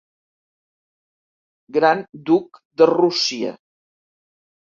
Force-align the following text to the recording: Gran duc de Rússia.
Gran 1.75 2.01
duc 2.31 2.59
de 2.83 2.87
Rússia. 2.93 3.55